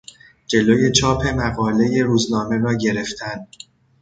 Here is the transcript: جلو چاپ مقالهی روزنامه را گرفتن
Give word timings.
جلو 0.47 0.91
چاپ 0.91 1.27
مقالهی 1.27 2.01
روزنامه 2.01 2.57
را 2.57 2.73
گرفتن 2.77 3.47